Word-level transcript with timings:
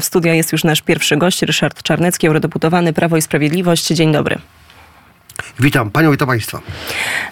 W 0.00 0.04
studio 0.04 0.32
jest 0.32 0.52
już 0.52 0.64
nasz 0.64 0.82
pierwszy 0.82 1.16
gość, 1.16 1.42
Ryszard 1.42 1.82
Czarnecki, 1.82 2.26
eurodeputowany 2.26 2.92
Prawo 2.92 3.16
i 3.16 3.22
Sprawiedliwość. 3.22 3.86
Dzień 3.86 4.12
dobry. 4.12 4.38
Witam 5.60 5.90
Panią, 5.90 6.10
witam 6.10 6.28
Państwa. 6.28 6.60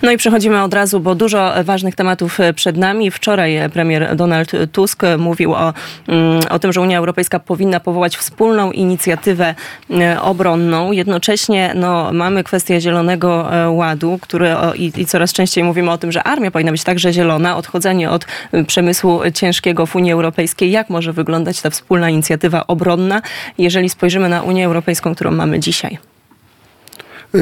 No 0.02 0.10
i 0.10 0.16
przechodzimy 0.16 0.62
od 0.62 0.74
razu, 0.74 1.00
bo 1.00 1.14
dużo 1.14 1.52
ważnych 1.64 1.94
tematów 1.94 2.38
przed 2.54 2.76
nami. 2.76 3.10
Wczoraj 3.10 3.58
premier 3.72 4.16
Donald 4.16 4.52
Tusk 4.72 5.02
mówił 5.18 5.54
o, 5.54 5.74
mm, 6.08 6.40
o 6.50 6.58
tym, 6.58 6.72
że 6.72 6.80
Unia 6.80 6.98
Europejska 6.98 7.38
powinna 7.38 7.80
powołać 7.80 8.16
wspólną 8.16 8.70
inicjatywę 8.72 9.54
e, 9.90 10.22
obronną. 10.22 10.92
Jednocześnie 10.92 11.72
no, 11.74 12.12
mamy 12.12 12.44
kwestię 12.44 12.80
Zielonego 12.80 13.54
e, 13.54 13.70
Ładu, 13.70 14.18
który 14.22 14.54
i, 14.74 14.92
i 14.96 15.06
coraz 15.06 15.32
częściej 15.32 15.64
mówimy 15.64 15.90
o 15.90 15.98
tym, 15.98 16.12
że 16.12 16.22
armia 16.22 16.50
powinna 16.50 16.72
być 16.72 16.84
także 16.84 17.12
zielona. 17.12 17.56
Odchodzenie 17.56 18.10
od 18.10 18.26
e, 18.52 18.64
przemysłu 18.64 19.20
ciężkiego 19.34 19.86
w 19.86 19.96
Unii 19.96 20.12
Europejskiej. 20.12 20.70
Jak 20.70 20.90
może 20.90 21.12
wyglądać 21.12 21.60
ta 21.60 21.70
wspólna 21.70 22.10
inicjatywa 22.10 22.66
obronna, 22.66 23.22
jeżeli 23.58 23.88
spojrzymy 23.88 24.28
na 24.28 24.42
Unię 24.42 24.66
Europejską, 24.66 25.14
którą 25.14 25.30
mamy 25.30 25.60
dzisiaj? 25.60 25.98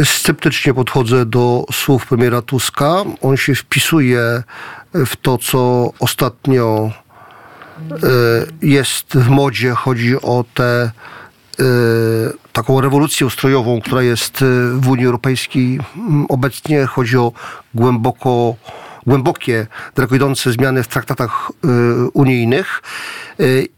Sceptycznie 0.05 0.75
podchodzę 0.75 1.27
do 1.27 1.65
słów 1.73 2.07
premiera 2.07 2.43
Tuska. 2.43 3.05
On 3.23 3.37
się 3.37 3.55
wpisuje 3.55 4.43
w 4.95 5.17
to, 5.17 5.39
co 5.39 5.91
ostatnio 5.98 6.91
e, 6.91 7.97
jest 8.62 9.15
w 9.15 9.29
modzie. 9.29 9.70
Chodzi 9.70 10.17
o 10.23 10.45
tę 10.55 10.91
e, 11.61 11.65
taką 12.53 12.80
rewolucję 12.80 13.27
ustrojową, 13.27 13.80
która 13.80 14.03
jest 14.03 14.43
e, 14.43 14.45
w 14.73 14.89
Unii 14.89 15.07
Europejskiej 15.07 15.80
obecnie. 16.29 16.87
Chodzi 16.87 17.17
o 17.17 17.33
głęboko 17.75 18.55
głębokie, 19.06 19.66
daleko 19.94 20.14
idące 20.14 20.52
zmiany 20.52 20.82
w 20.82 20.88
traktatach 20.88 21.52
unijnych 22.12 22.82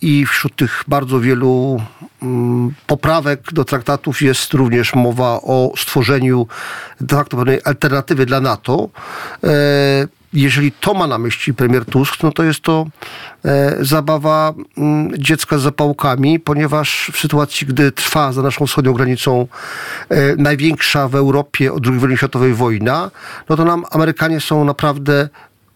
i 0.01 0.27
wśród 0.27 0.57
tych 0.57 0.85
bardzo 0.89 1.21
wielu 1.21 1.81
Mm, 2.23 2.75
poprawek 2.87 3.53
do 3.53 3.65
traktatów 3.65 4.23
jest 4.23 4.55
również 4.55 4.95
mowa 4.95 5.41
o 5.43 5.73
stworzeniu 5.77 6.47
facto 7.11 7.37
pewnej 7.37 7.61
alternatywy 7.65 8.27
dla 8.27 8.41
NATO. 8.41 8.89
E, 10.37 10.41
jeżeli 10.41 10.73
to 10.73 10.95
ma 10.95 11.07
na 11.07 11.19
myśli 11.19 11.55
premier 11.55 11.85
Tusk, 11.85 12.23
no 12.23 12.33
to 12.33 12.43
jest 12.43 12.61
to 12.61 12.87
e, 13.45 13.77
zabawa 13.81 14.55
mm, 14.79 15.13
dziecka 15.19 15.59
z 15.59 15.63
zapałkami, 15.63 16.41
ponieważ 16.41 17.11
w 17.15 17.19
sytuacji, 17.19 17.67
gdy 17.67 17.93
trwa 17.93 18.33
za 18.33 18.43
naszą 18.43 18.67
wschodnią 18.67 18.93
granicą 18.93 19.47
e, 20.09 20.37
największa 20.37 21.09
w 21.09 21.15
Europie 21.15 21.73
od 21.73 21.87
II 21.87 21.99
wojny 21.99 22.17
światowej 22.17 22.55
wojna, 22.55 23.11
no 23.49 23.57
to 23.57 23.65
nam 23.65 23.85
Amerykanie 23.91 24.41
są 24.41 24.65
naprawdę 24.65 25.29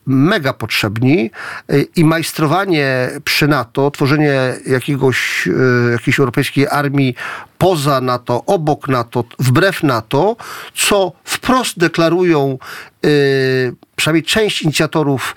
mega 0.07 0.53
potrzebni 0.53 1.31
y, 1.73 1.87
i 1.97 2.05
majstrowanie 2.05 3.11
przy 3.25 3.49
NATO, 3.49 3.91
tworzenie 3.91 4.55
jakiegoś, 4.67 5.49
jakiejś 5.93 6.19
europejskiej 6.19 6.69
armii 6.69 7.15
poza 7.59 8.01
NATO, 8.01 8.43
obok 8.47 8.89
NATO, 8.89 9.25
wbrew 9.39 9.83
NATO, 9.83 10.37
co 10.75 11.13
wprost 11.43 11.79
deklarują 11.79 12.59
y, 13.05 13.73
przynajmniej 13.97 14.23
część 14.23 14.63
inicjatorów 14.63 15.37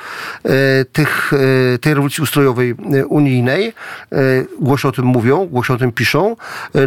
tych, 0.91 1.31
tej 1.81 1.93
rewolucji 1.93 2.23
ustrojowej 2.23 2.75
unijnej, 3.07 3.73
głośno 4.59 4.89
o 4.89 4.93
tym 4.93 5.05
mówią, 5.05 5.45
głośno 5.45 5.75
o 5.75 5.77
tym 5.77 5.91
piszą, 5.91 6.35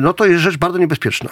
no 0.00 0.12
to 0.12 0.26
jest 0.26 0.42
rzecz 0.42 0.56
bardzo 0.56 0.78
niebezpieczna. 0.78 1.30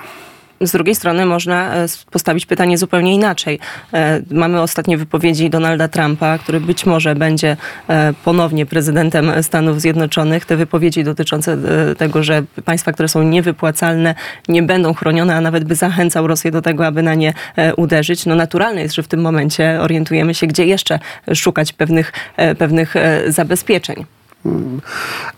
Z 0.64 0.72
drugiej 0.72 0.94
strony 0.94 1.26
można 1.26 1.74
e, 1.74 1.86
postawić 2.10 2.46
pytanie 2.46 2.78
zupełnie 2.78 3.14
inaczej. 3.14 3.58
E, 3.92 4.20
mamy 4.30 4.60
ostatnie 4.60 4.98
wypowiedzi 4.98 5.50
Donalda 5.50 5.88
Trumpa, 5.88 6.38
który 6.38 6.60
być 6.60 6.86
może 6.86 7.14
będzie 7.14 7.56
e, 7.88 8.12
ponownie 8.24 8.66
prezydentem 8.66 9.42
Stanów 9.42 9.80
Zjednoczonych. 9.80 10.44
Te 10.44 10.56
wypowiedzi 10.56 11.04
dotyczące 11.04 11.58
tego, 11.98 12.22
że 12.22 12.42
państwa, 12.64 12.92
które 12.92 13.08
są 13.08 13.22
niewypłacalne, 13.22 14.14
nie 14.48 14.62
będą 14.62 14.94
chronione, 14.94 15.36
a 15.36 15.40
nawet 15.40 15.64
by 15.64 15.74
zachęcał 15.74 16.26
Rosję 16.26 16.50
do 16.50 16.62
tego, 16.62 16.86
aby 16.86 17.02
na 17.02 17.14
nie 17.14 17.34
uderzyć. 17.76 18.26
No 18.26 18.34
naturalne 18.34 18.82
jest, 18.82 18.94
że 18.94 19.02
w 19.02 19.08
tym 19.08 19.20
momencie 19.20 19.78
orientujemy 19.80 20.34
się, 20.34 20.46
gdzie 20.46 20.66
jeszcze 20.66 20.98
szukać 21.34 21.72
pewnych, 21.72 22.12
pewnych 22.58 22.94
zabezpieczeń. 23.28 24.04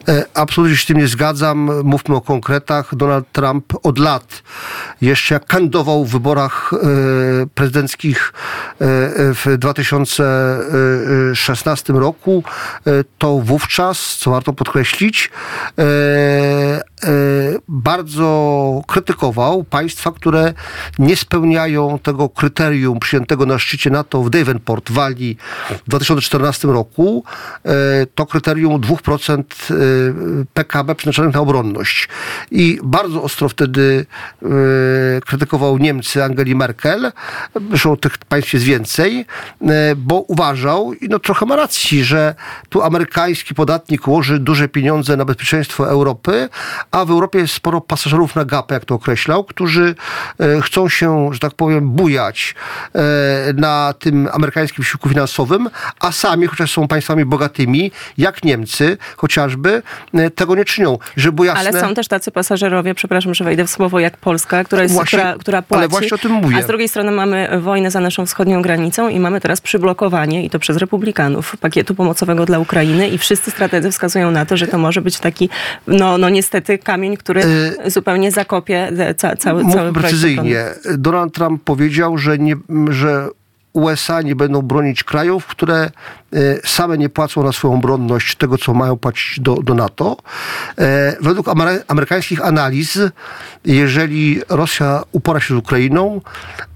E, 0.09 0.25
absolutnie 0.35 0.77
się 0.77 0.83
z 0.83 0.87
tym 0.87 0.99
nie 0.99 1.09
zgadzam. 1.09 1.71
Mówmy 1.85 2.17
o 2.17 2.21
konkretach. 2.21 2.95
Donald 2.95 3.33
Trump 3.33 3.73
od 3.83 3.99
lat, 3.99 4.43
jeszcze 5.01 5.35
jak 5.35 5.47
kandydował 5.47 6.05
w 6.05 6.11
wyborach 6.11 6.73
e, 6.73 6.77
prezydenckich 7.55 8.33
e, 8.35 8.37
w 9.35 9.57
2016 9.59 11.93
roku, 11.93 12.45
to 13.19 13.39
wówczas, 13.39 14.17
co 14.17 14.31
warto 14.31 14.53
podkreślić, 14.53 15.31
bardzo 17.69 18.83
krytykował 18.87 19.65
państwa, 19.65 20.13
które 20.13 20.55
nie 20.99 21.17
spełniają 21.17 21.99
tego 21.99 22.29
kryterium 22.29 23.01
przyjętego 23.01 23.47
na 23.47 23.59
szczycie 23.59 23.91
NATO 23.91 24.23
w 24.23 24.31
Davenport 24.31 24.91
Walii 24.91 25.37
w 25.87 25.91
2014 25.91 26.69
roku. 26.69 27.25
To 28.15 28.27
kryterium 28.27 28.81
2% 28.81 29.43
y, 29.71 30.47
PKB 30.55 30.95
przeznaczonych 30.95 31.35
na 31.35 31.41
obronność. 31.41 32.09
I 32.51 32.79
bardzo 32.83 33.23
ostro 33.23 33.49
wtedy 33.49 34.07
krytykował 35.27 35.79
Niemcy 35.79 36.25
Angeli 36.25 36.55
Merkel, 36.55 37.13
zresztą 37.71 37.97
tych 37.97 38.19
państw 38.19 38.53
jest 38.53 38.67
więcej, 38.67 39.27
bo 39.97 40.21
uważał, 40.21 40.93
i 40.93 41.09
no 41.09 41.19
trochę 41.19 41.47
ma 41.47 41.57
racji, 41.57 42.05
że 42.05 42.35
tu 42.69 42.83
amerykański 42.83 43.55
podatnik 43.55 44.09
łoży 44.09 44.39
duże 44.39 44.69
pieniądze 44.69 45.17
na 45.17 45.25
bezpieczeństwo 45.25 45.89
Europy, 45.89 46.49
a 46.91 47.05
w 47.05 47.11
Europie 47.11 47.39
jest 47.39 47.55
sporo 47.55 47.81
pasażerów 47.81 48.37
na 48.37 48.45
gapę, 48.45 48.75
jak 48.75 48.85
to 48.85 48.95
określał, 48.95 49.45
którzy 49.45 49.95
chcą 50.63 50.89
się, 50.89 51.29
że 51.33 51.39
tak 51.39 51.55
powiem, 51.55 51.91
bujać 51.91 52.55
na 53.55 53.95
tym 53.99 54.29
amerykańskim 54.33 54.85
wysiłku 54.85 55.09
finansowym, 55.09 55.71
a 56.01 56.13
sami, 56.13 56.47
chociaż 56.47 56.73
są 56.73 56.89
państwami 56.89 57.25
bogatymi, 57.25 57.91
jak 58.19 58.45
Niemcy, 58.45 58.99
chociażby 59.17 59.83
e, 60.15 60.31
tego 60.31 60.55
nie 60.55 60.65
czynią. 60.65 60.99
Żeby 61.17 61.47
jasne... 61.47 61.61
Ale 61.61 61.81
są 61.81 61.95
też 61.95 62.09
tacy 62.09 62.31
pasażerowie, 62.31 62.95
przepraszam, 62.95 63.35
że 63.35 63.45
wejdę 63.45 63.67
w 63.67 63.71
słowo, 63.71 64.01
jak 64.01 64.17
Polska, 64.17 64.65
która, 64.65 64.83
jest, 64.83 64.95
właśnie, 64.95 65.19
która, 65.19 65.37
która 65.39 65.63
płaci. 65.63 65.79
Ale 65.79 65.89
właśnie 65.89 66.15
o 66.15 66.19
tym 66.19 66.33
mówię. 66.33 66.57
A 66.57 66.63
z 66.63 66.67
drugiej 66.67 66.89
strony 66.89 67.13
mamy 67.13 67.61
wojnę 67.61 67.91
za 67.91 68.01
naszą 68.01 68.27
wschodnią 68.27 68.63
granicą 68.63 69.09
i 69.09 69.21
mamy 69.21 69.41
teraz 69.41 69.61
przyblokowanie, 69.61 70.45
i 70.45 70.51
to 70.51 70.59
przez 70.59 70.77
republikanów, 70.77 71.57
pakietu 71.57 71.95
pomocowego 71.95 72.47
dla 72.47 72.59
Ukrainy 72.59 73.09
i 73.09 73.19
wszyscy 73.19 73.51
strategzy 73.51 73.91
wskazują 73.91 74.31
na 74.31 74.47
to, 74.47 74.57
że 74.57 74.67
to 74.67 74.79
może 74.79 75.01
być 75.01 75.19
taki, 75.19 75.49
no, 75.87 76.19
no 76.19 76.29
niestety, 76.29 76.76
kamień, 76.79 77.17
który 77.17 77.41
yy, 77.85 77.91
zupełnie 77.91 78.33
zakopie 78.33 78.93
ca, 79.17 79.37
cały, 79.37 79.63
cały 79.63 79.73
projekt. 79.73 79.95
precyzyjnie. 79.95 80.65
Donald 80.99 81.35
Trump 81.35 81.65
powiedział, 81.65 82.19
że, 82.19 82.39
nie, 82.39 82.57
że 82.89 83.29
USA 83.77 84.23
nie 84.23 84.37
będą 84.37 84.63
bronić 84.63 85.05
krajów, 85.05 85.47
które 85.47 85.77
e, 85.77 85.91
same 86.65 86.99
nie 86.99 87.09
płacą 87.09 87.43
na 87.43 87.53
swoją 87.53 87.75
obronność 87.75 88.37
tego, 88.37 88.59
co 88.59 88.75
mają 88.75 88.97
płacić 88.97 89.41
do, 89.41 89.55
do 89.55 89.75
NATO. 89.75 90.17
E, 90.79 91.17
według 91.21 91.47
amerykańskich 91.89 92.45
analiz, 92.45 92.99
jeżeli 93.65 94.41
Rosja 94.49 95.03
upora 95.13 95.41
się 95.41 95.55
z 95.55 95.59
Ukrainą, 95.59 96.21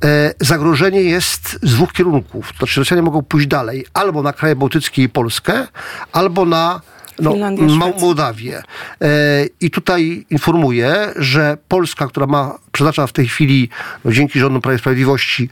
e, 0.04 0.34
zagrożenie 0.40 1.02
jest 1.02 1.58
z 1.62 1.74
dwóch 1.74 1.92
kierunków. 1.92 2.52
To 2.52 2.58
znaczy 2.58 2.80
Rosjanie 2.80 3.02
mogą 3.02 3.22
pójść 3.22 3.46
dalej 3.46 3.86
albo 3.94 4.22
na 4.22 4.32
kraje 4.32 4.56
bałtyckie 4.56 5.02
i 5.02 5.08
Polskę, 5.08 5.66
albo 6.12 6.44
na 6.44 6.80
no, 7.20 7.92
Mołdawię. 8.00 8.62
E, 9.02 9.46
I 9.60 9.70
tutaj 9.70 10.26
informuję, 10.30 11.12
że 11.16 11.58
Polska, 11.68 12.06
która 12.06 12.26
ma, 12.26 12.58
przeznacza 12.72 13.06
w 13.06 13.12
tej 13.12 13.28
chwili, 13.28 13.68
no, 14.04 14.12
dzięki 14.12 14.38
rządom 14.38 14.62
Prawa 14.62 14.76
i 14.76 14.78
Sprawiedliwości, 14.78 15.48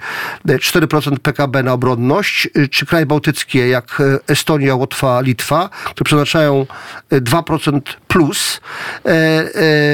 4% 0.46 1.14
e, 1.14 1.18
PKB 1.18 1.62
na 1.62 1.72
obronność, 1.72 2.48
e, 2.54 2.68
czy 2.68 2.86
kraje 2.86 3.06
bałtyckie, 3.06 3.68
jak 3.68 4.02
Estonia, 4.26 4.74
Łotwa, 4.74 5.20
Litwa, 5.20 5.68
które 5.84 6.04
przeznaczają 6.04 6.66
2% 7.12 7.80
plus 8.08 8.60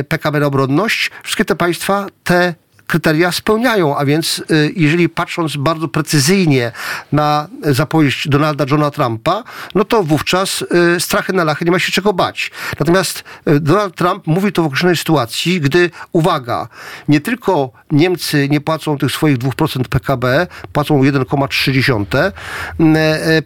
PKB 0.08 0.41
na 0.41 0.46
obronność, 0.46 1.10
wszystkie 1.22 1.44
te 1.44 1.56
państwa 1.56 2.06
te 2.24 2.54
kryteria 2.86 3.33
spełniają, 3.33 3.97
a 3.97 4.04
więc 4.04 4.42
y, 4.51 4.72
jeżeli 4.77 5.09
patrząc 5.09 5.57
bardzo 5.57 5.89
precyzyjnie 5.89 6.72
na 7.13 7.48
zapowiedź 7.63 8.28
Donalda 8.28 8.65
Johna 8.71 8.91
Trumpa, 8.91 9.45
no 9.75 9.84
to 9.84 10.03
wówczas 10.03 10.65
y, 10.97 11.01
strachy 11.01 11.33
na 11.33 11.45
lachy 11.45 11.65
nie 11.65 11.71
ma 11.71 11.78
się 11.78 11.92
czego 11.92 12.13
bać. 12.13 12.51
Natomiast 12.81 13.25
y, 13.48 13.60
Donald 13.60 13.95
Trump 13.95 14.27
mówi 14.27 14.53
to 14.53 14.63
w 14.63 14.66
określonej 14.66 14.97
sytuacji, 14.97 15.60
gdy, 15.60 15.91
uwaga, 16.13 16.69
nie 17.09 17.21
tylko 17.21 17.71
Niemcy 17.91 18.48
nie 18.48 18.60
płacą 18.60 18.98
tych 18.98 19.13
swoich 19.13 19.39
2% 19.39 19.89
PKB, 19.89 20.47
płacą 20.72 21.03
1,3 21.03 22.33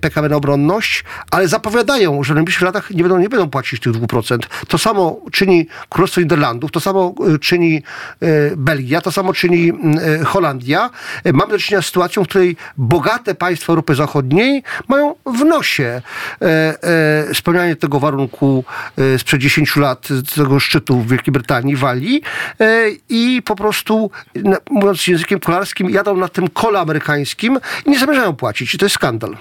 PKB 0.00 0.28
na 0.28 0.36
obronność, 0.36 1.04
ale 1.30 1.48
zapowiadają, 1.48 2.24
że 2.24 2.34
w 2.34 2.36
najbliższych 2.36 2.62
latach 2.62 2.90
nie 2.90 3.02
będą, 3.02 3.18
nie 3.18 3.28
będą 3.28 3.50
płacić 3.50 3.80
tych 3.80 3.92
2%. 3.92 4.38
To 4.68 4.78
samo 4.78 5.20
czyni 5.32 5.66
Królestwo 5.88 6.20
Niderlandów, 6.20 6.70
to 6.70 6.80
samo 6.80 7.14
czyni 7.40 7.82
Belgia, 8.56 9.00
to 9.00 9.12
samo 9.12 9.27
samo 9.28 9.34
czyni 9.34 9.72
e, 10.20 10.24
Holandia. 10.24 10.90
E, 11.24 11.32
Mamy 11.32 11.52
do 11.52 11.58
czynienia 11.58 11.82
z 11.82 11.86
sytuacją, 11.86 12.24
w 12.24 12.28
której 12.28 12.56
bogate 12.76 13.34
państwa 13.34 13.72
Europy 13.72 13.94
Zachodniej 13.94 14.62
mają 14.88 15.14
w 15.26 15.44
nosie 15.44 16.02
e, 16.42 17.34
spełnianie 17.34 17.76
tego 17.76 18.00
warunku 18.00 18.64
sprzed 19.18 19.40
10 19.40 19.76
lat, 19.76 20.08
tego 20.34 20.60
szczytu 20.60 21.00
w 21.00 21.08
Wielkiej 21.08 21.32
Brytanii, 21.32 21.76
Walii 21.76 22.22
i 23.08 23.42
po 23.44 23.56
prostu, 23.56 24.10
mówiąc 24.70 25.06
językiem 25.06 25.40
kolarskim, 25.40 25.90
jadą 25.90 26.16
na 26.16 26.28
tym 26.28 26.48
kole 26.48 26.80
amerykańskim 26.80 27.58
i 27.86 27.90
nie 27.90 27.98
zamierzają 27.98 28.36
płacić. 28.36 28.74
I 28.74 28.78
to 28.78 28.84
jest 28.84 28.94
skandal. 28.94 29.36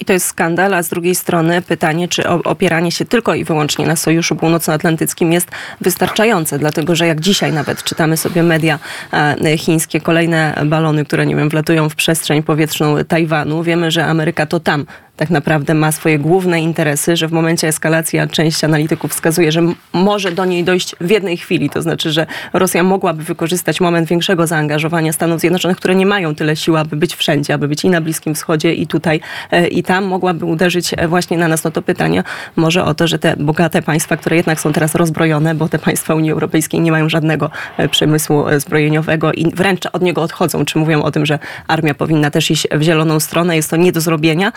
I 0.00 0.04
to 0.04 0.12
jest 0.12 0.26
skandal, 0.26 0.74
a 0.74 0.82
z 0.82 0.88
drugiej 0.88 1.14
strony 1.14 1.62
pytanie, 1.62 2.08
czy 2.08 2.28
opieranie 2.28 2.92
się 2.92 3.04
tylko 3.04 3.34
i 3.34 3.44
wyłącznie 3.44 3.86
na 3.86 3.96
Sojuszu 3.96 4.36
Północnoatlantyckim 4.36 5.32
jest 5.32 5.48
wystarczające, 5.80 6.58
dlatego 6.58 6.96
że 6.96 7.06
jak 7.06 7.20
dzisiaj 7.20 7.52
nawet 7.52 7.82
czytamy 7.82 8.16
sobie 8.16 8.42
media 8.42 8.78
e, 9.12 9.58
chińskie, 9.58 10.00
kolejne 10.00 10.62
balony, 10.66 11.04
które 11.04 11.26
nie 11.26 11.36
wiem, 11.36 11.48
wlatują 11.48 11.88
w 11.88 11.94
przestrzeń 11.94 12.42
powietrzną 12.42 13.04
Tajwanu, 13.08 13.62
wiemy, 13.62 13.90
że 13.90 14.06
Ameryka 14.06 14.46
to 14.46 14.60
tam 14.60 14.86
tak 15.16 15.30
naprawdę 15.30 15.74
ma 15.74 15.92
swoje 15.92 16.18
główne 16.18 16.60
interesy, 16.60 17.16
że 17.16 17.28
w 17.28 17.32
momencie 17.32 17.68
eskalacji, 17.68 18.18
część 18.30 18.64
analityków 18.64 19.10
wskazuje, 19.10 19.52
że 19.52 19.62
może 19.92 20.32
do 20.32 20.44
niej 20.44 20.64
dojść 20.64 20.96
w 21.00 21.10
jednej 21.10 21.36
chwili, 21.36 21.70
to 21.70 21.82
znaczy, 21.82 22.12
że 22.12 22.26
Rosja 22.52 22.82
mogłaby 22.82 23.22
wykorzystać 23.22 23.80
moment 23.80 24.08
większego 24.08 24.46
zaangażowania 24.46 25.12
Stanów 25.12 25.40
Zjednoczonych, 25.40 25.76
które 25.76 25.94
nie 25.94 26.06
mają 26.06 26.34
tyle 26.34 26.56
siły, 26.56 26.78
aby 26.78 26.96
być 26.96 27.14
wszędzie, 27.14 27.54
aby 27.54 27.68
być 27.68 27.84
i 27.84 27.90
na 27.90 28.00
Bliskim 28.00 28.34
Wschodzie, 28.34 28.74
i 28.74 28.86
tutaj, 28.86 29.20
e, 29.50 29.68
i 29.68 29.82
tam, 29.82 30.04
mogłaby 30.04 30.44
uderzyć 30.44 30.94
e, 30.96 31.08
właśnie 31.08 31.38
na 31.38 31.48
nas. 31.48 31.64
No 31.64 31.70
to 31.70 31.82
pytanie 31.82 32.22
może 32.56 32.84
o 32.84 32.94
to, 32.94 33.06
że 33.06 33.18
te 33.18 33.36
bogate 33.36 33.82
państwa, 33.82 34.16
które 34.16 34.36
jednak 34.36 34.60
są 34.60 34.72
teraz 34.72 34.94
rozbrojone, 34.94 35.54
bo 35.54 35.68
te 35.68 35.78
państwa 35.78 36.14
Unii 36.14 36.32
Europejskiej 36.32 36.80
nie 36.80 36.92
mają 36.92 37.08
żadnego 37.08 37.50
e, 37.76 37.88
przemysłu 37.88 38.44
zbrojeniowego 38.58 39.32
i 39.32 39.50
wręcz 39.54 39.86
od 39.92 40.02
niego 40.02 40.22
odchodzą, 40.22 40.64
czy 40.64 40.78
mówią 40.78 41.02
o 41.02 41.10
tym, 41.10 41.26
że 41.26 41.38
armia 41.68 41.94
powinna 41.94 42.30
też 42.30 42.50
iść 42.50 42.68
w 42.72 42.82
zieloną 42.82 43.20
stronę, 43.20 43.56
jest 43.56 43.70
to 43.70 43.76
nie 43.76 43.92
do 43.92 44.00
zrobienia, 44.00 44.52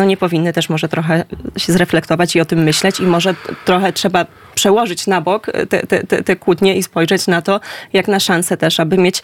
no 0.00 0.06
nie 0.06 0.16
powinny 0.16 0.52
też 0.52 0.68
może 0.68 0.88
trochę 0.88 1.24
się 1.56 1.72
zreflektować 1.72 2.36
i 2.36 2.40
o 2.40 2.44
tym 2.44 2.62
myśleć 2.62 3.00
i 3.00 3.02
może 3.02 3.34
trochę 3.64 3.92
trzeba 3.92 4.26
przełożyć 4.54 5.06
na 5.06 5.20
bok 5.20 5.46
te, 5.68 5.86
te, 5.86 6.06
te, 6.06 6.22
te 6.22 6.36
kłótnie 6.36 6.76
i 6.76 6.82
spojrzeć 6.82 7.26
na 7.26 7.42
to, 7.42 7.60
jak 7.92 8.08
na 8.08 8.20
szansę 8.20 8.56
też, 8.56 8.80
aby 8.80 8.98
mieć 8.98 9.22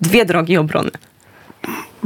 dwie 0.00 0.24
drogi 0.24 0.56
obrony. 0.56 0.90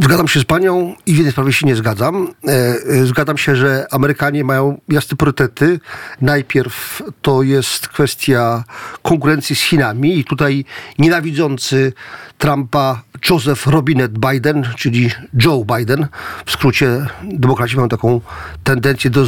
Zgadzam 0.02 0.28
się 0.28 0.40
z 0.40 0.44
panią 0.44 0.94
i 1.06 1.12
w 1.12 1.16
jednej 1.16 1.32
sprawie 1.32 1.52
się 1.52 1.66
nie 1.66 1.76
zgadzam. 1.76 2.28
E, 2.48 2.52
e, 2.52 3.06
Zgadzam 3.06 3.38
się, 3.38 3.56
że 3.56 3.87
Amerykanie 3.90 4.44
mają 4.44 4.81
jasne 4.88 5.16
priorytety. 5.16 5.81
Najpierw 6.20 7.02
to 7.22 7.43
jest 7.43 7.88
kwestia 7.88 8.64
konkurencji 9.02 9.56
z 9.56 9.60
Chinami 9.60 10.19
i 10.19 10.25
tutaj 10.25 10.64
nienawidzący 10.98 11.93
Trumpa 12.38 13.02
Joseph 13.31 13.66
Robinet 13.66 14.19
Biden, 14.19 14.69
czyli 14.76 15.10
Joe 15.44 15.64
Biden, 15.76 16.06
w 16.46 16.50
skrócie 16.50 17.06
demokraci 17.22 17.76
mają 17.76 17.88
taką 17.88 18.20
tendencję 18.64 19.10
do 19.10 19.25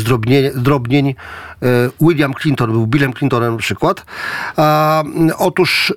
zdrobnień. 0.54 1.08
E, 1.08 1.14
William 2.00 2.34
Clinton 2.34 2.72
był 2.72 2.86
Billem 2.86 3.12
Clintonem 3.12 3.52
na 3.52 3.58
przykład. 3.58 4.04
A, 4.56 5.02
mm, 5.06 5.30
otóż 5.38 5.94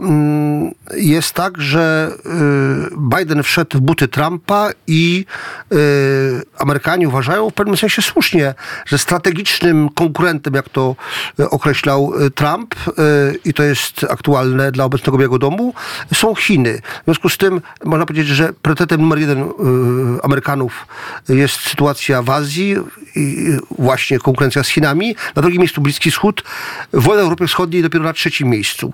mm, 0.00 0.70
jest 0.96 1.32
tak, 1.34 1.60
że 1.60 2.12
Biden 3.16 3.42
wszedł 3.42 3.69
w 3.74 3.80
buty 3.80 4.08
Trumpa 4.08 4.70
i 4.86 5.24
e, 5.72 5.76
Amerykanie 6.58 7.08
uważają 7.08 7.50
w 7.50 7.54
pewnym 7.54 7.76
sensie 7.76 8.02
słusznie, 8.02 8.54
że 8.86 8.98
strategicznym 8.98 9.88
konkurentem, 9.88 10.54
jak 10.54 10.68
to 10.68 10.96
e, 11.40 11.50
określał 11.50 12.12
e, 12.14 12.30
Trump, 12.30 12.74
e, 12.74 12.90
i 13.44 13.54
to 13.54 13.62
jest 13.62 14.06
aktualne 14.10 14.72
dla 14.72 14.84
obecnego 14.84 15.18
Białego 15.18 15.38
Domu, 15.38 15.74
są 16.14 16.34
Chiny. 16.34 16.80
W 17.02 17.04
związku 17.04 17.28
z 17.28 17.36
tym 17.36 17.60
można 17.84 18.06
powiedzieć, 18.06 18.28
że 18.28 18.52
priorytetem 18.52 19.00
numer 19.00 19.18
jeden 19.18 19.38
e, 19.40 19.44
Amerykanów 20.22 20.86
jest 21.28 21.60
sytuacja 21.60 22.22
w 22.22 22.30
Azji 22.30 22.76
i 23.16 23.50
właśnie 23.78 24.18
konkurencja 24.18 24.62
z 24.62 24.68
Chinami. 24.68 25.16
Na 25.36 25.42
drugim 25.42 25.60
miejscu 25.60 25.80
Bliski 25.80 26.10
Wschód, 26.10 26.42
wojna 26.92 27.22
w 27.22 27.24
Europie 27.24 27.46
Wschodniej 27.46 27.82
dopiero 27.82 28.04
na 28.04 28.12
trzecim 28.12 28.48
miejscu. 28.48 28.92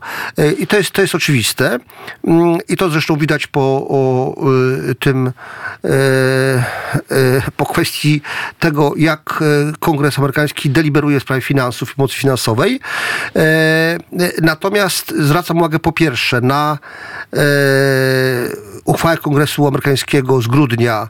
I 0.58 0.66
to 0.66 0.76
jest, 0.76 0.90
to 0.90 1.02
jest 1.02 1.14
oczywiste. 1.14 1.78
Mm, 2.26 2.58
I 2.68 2.76
to 2.76 2.90
zresztą 2.90 3.16
widać 3.16 3.46
po 3.46 3.86
o, 3.88 4.34
y, 4.65 4.65
tym, 5.00 5.26
e, 5.26 5.90
e, 5.90 7.42
po 7.56 7.66
kwestii 7.66 8.22
tego, 8.60 8.92
jak 8.96 9.42
e, 9.42 9.72
Kongres 9.78 10.18
Amerykański 10.18 10.70
deliberuje 10.70 11.20
w 11.20 11.22
sprawie 11.22 11.42
finansów 11.42 11.92
i 11.92 11.94
pomocy 11.94 12.14
finansowej. 12.14 12.80
Natomiast 14.42 15.14
zwracam 15.18 15.58
uwagę 15.58 15.78
po 15.78 15.92
pierwsze 15.92 16.40
na 16.40 16.78
uchwałę 18.84 19.16
Kongresu 19.16 19.66
Amerykańskiego 19.66 20.42
z 20.42 20.46
grudnia, 20.46 21.08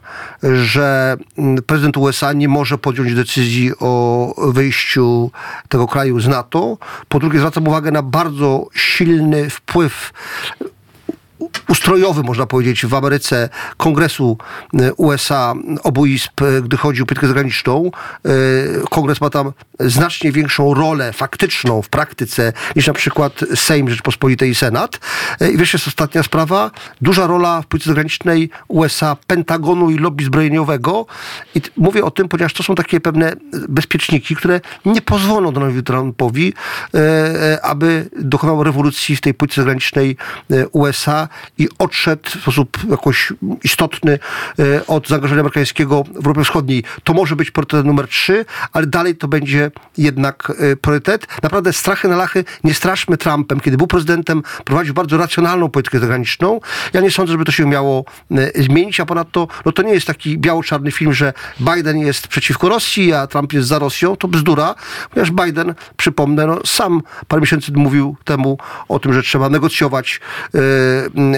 że 0.53 1.17
prezydent 1.65 1.97
USA 1.97 2.33
nie 2.33 2.47
może 2.47 2.77
podjąć 2.77 3.13
decyzji 3.13 3.71
o 3.79 4.33
wyjściu 4.51 5.31
tego 5.69 5.87
kraju 5.87 6.19
z 6.19 6.27
NATO. 6.27 6.77
Po 7.07 7.19
drugie, 7.19 7.39
zwracam 7.39 7.67
uwagę 7.67 7.91
na 7.91 8.01
bardzo 8.01 8.67
silny 8.73 9.49
wpływ 9.49 10.13
ustrojowy, 11.69 12.23
można 12.23 12.45
powiedzieć, 12.45 12.85
w 12.85 12.93
Ameryce 12.93 13.49
Kongresu 13.77 14.37
e, 14.73 14.93
USA, 14.93 15.53
obu 15.83 16.05
izb, 16.05 16.41
e, 16.41 16.61
gdy 16.61 16.77
chodzi 16.77 17.01
o 17.01 17.05
politykę 17.05 17.27
zagraniczną. 17.27 17.91
E, 18.25 18.29
Kongres 18.89 19.21
ma 19.21 19.29
tam 19.29 19.51
znacznie 19.79 20.31
większą 20.31 20.73
rolę 20.73 21.13
faktyczną 21.13 21.81
w 21.81 21.89
praktyce 21.89 22.53
niż 22.75 22.87
na 22.87 22.93
przykład 22.93 23.33
Sejm 23.55 23.89
Rzeczpospolitej 23.89 24.49
i 24.49 24.55
Senat. 24.55 24.99
I 25.53 25.57
wreszcie 25.57 25.77
jest 25.77 25.87
ostatnia 25.87 26.23
sprawa. 26.23 26.71
Duża 27.01 27.27
rola 27.27 27.61
w 27.61 27.65
polityce 27.65 27.89
zagranicznej 27.89 28.49
USA, 28.67 29.17
Pentagonu 29.27 29.89
i 29.89 29.97
lobby 29.97 30.23
zbrojeniowego. 30.23 31.05
I 31.55 31.61
mówię 31.77 32.03
o 32.03 32.11
tym, 32.11 32.27
ponieważ 32.27 32.53
to 32.53 32.63
są 32.63 32.75
takie 32.75 32.99
pewne 32.99 33.33
bezpieczniki, 33.69 34.35
które 34.35 34.61
nie 34.85 35.01
pozwolą 35.01 35.51
Donaldowi 35.51 35.83
Trumpowi, 35.83 36.53
aby 37.61 38.09
dokonał 38.19 38.63
rewolucji 38.63 39.15
w 39.15 39.21
tej 39.21 39.33
polityce 39.33 39.61
zagranicznej 39.61 40.17
e, 40.51 40.67
I 41.57 41.67
odszedł 41.79 42.29
w 42.29 42.41
sposób 42.41 42.77
jakoś 42.89 43.33
istotny 43.63 44.19
e, 44.59 44.87
od 44.87 45.07
zaangażowania 45.07 45.41
amerykańskiego 45.41 46.03
w 46.03 46.15
Europie 46.15 46.43
Wschodniej. 46.43 46.83
To 47.03 47.13
może 47.13 47.35
być 47.35 47.51
priorytet 47.51 47.85
numer 47.85 48.07
trzy, 48.07 48.45
ale 48.73 48.87
dalej 48.87 49.15
to 49.15 49.27
będzie 49.27 49.71
jednak 49.97 50.53
e, 50.59 50.75
priorytet. 50.75 51.27
Naprawdę 51.43 51.73
strachy 51.73 52.07
na 52.07 52.15
lachy 52.15 52.43
nie 52.63 52.73
straszmy 52.73 53.17
Trumpem. 53.17 53.59
Kiedy 53.59 53.77
był 53.77 53.87
prezydentem, 53.87 54.43
prowadził 54.65 54.93
bardzo 54.93 55.17
racjonalną 55.17 55.69
politykę 55.69 55.99
zagraniczną. 55.99 56.59
Ja 56.93 57.01
nie 57.01 57.11
sądzę, 57.11 57.31
żeby 57.31 57.45
to 57.45 57.51
się 57.51 57.65
miało 57.65 58.05
e, 58.31 58.63
zmienić, 58.63 58.99
a 58.99 59.05
ponadto 59.05 59.47
no 59.65 59.71
to 59.71 59.81
nie 59.81 59.93
jest 59.93 60.07
taki 60.07 60.37
biało-czarny 60.37 60.91
film, 60.91 61.13
że 61.13 61.33
Biden 61.59 61.97
jest 61.97 62.27
przeciwko 62.27 62.69
Rosji, 62.69 63.13
a 63.13 63.27
Trump 63.27 63.53
jest 63.53 63.67
za 63.67 63.79
Rosją. 63.79 64.15
To 64.15 64.27
bzdura, 64.27 64.75
ponieważ 65.09 65.31
Biden, 65.31 65.73
przypomnę, 65.97 66.47
no, 66.47 66.59
sam 66.65 67.01
parę 67.27 67.41
miesięcy 67.41 67.71
mówił 67.75 68.17
temu 68.23 68.57
o 68.89 68.99
tym, 68.99 69.13
że 69.13 69.23
trzeba 69.23 69.49
negocjować 69.49 70.19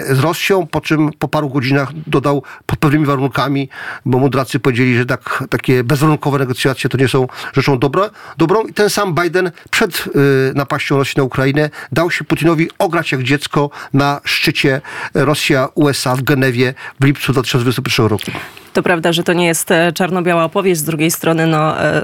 z 0.09 0.19
Rosją, 0.19 0.67
po 0.67 0.81
czym 0.81 1.09
po 1.19 1.27
paru 1.27 1.49
godzinach 1.49 1.89
dodał 2.07 2.43
pod 2.65 2.79
pewnymi 2.79 3.05
warunkami, 3.05 3.69
bo 4.05 4.19
mudracy 4.19 4.59
powiedzieli, 4.59 4.97
że 4.97 5.05
tak, 5.05 5.43
takie 5.49 5.83
bezwarunkowe 5.83 6.39
negocjacje 6.39 6.89
to 6.89 6.97
nie 6.97 7.07
są 7.07 7.27
rzeczą 7.53 7.79
dobra, 7.79 8.09
dobrą. 8.37 8.61
I 8.67 8.73
ten 8.73 8.89
sam 8.89 9.15
Biden 9.15 9.51
przed 9.69 10.03
e, 10.07 10.09
napaścią 10.53 10.97
Rosji 10.97 11.13
na 11.17 11.23
Ukrainę 11.23 11.69
dał 11.91 12.11
się 12.11 12.23
Putinowi 12.23 12.69
ograć 12.79 13.11
jak 13.11 13.23
dziecko 13.23 13.69
na 13.93 14.21
szczycie 14.23 14.81
Rosja-USA 15.13 16.15
w 16.15 16.21
Genewie 16.21 16.73
w 16.99 17.05
lipcu 17.05 17.33
2021 17.33 18.05
roku. 18.05 18.31
To 18.73 18.83
prawda, 18.83 19.13
że 19.13 19.23
to 19.23 19.33
nie 19.33 19.45
jest 19.45 19.71
e, 19.71 19.93
czarno-biała 19.93 20.43
opowieść. 20.43 20.81
Z 20.81 20.83
drugiej 20.83 21.11
strony 21.11 21.47
no, 21.47 21.81
e, 21.81 22.03